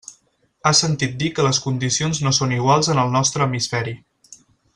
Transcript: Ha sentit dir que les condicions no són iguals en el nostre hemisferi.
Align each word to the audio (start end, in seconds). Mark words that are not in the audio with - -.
Ha 0.63 0.71
sentit 0.77 1.13
dir 1.23 1.29
que 1.39 1.45
les 1.47 1.59
condicions 1.65 2.23
no 2.29 2.33
són 2.39 2.57
iguals 2.57 2.91
en 2.95 3.03
el 3.03 3.15
nostre 3.19 3.47
hemisferi. 3.49 3.95